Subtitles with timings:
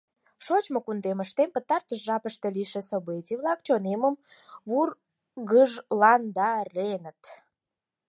[0.45, 4.15] Шочмо кундемыштем пытартыш жапыште лийше событий-влак чонемым
[4.69, 7.21] вургыжландареныт.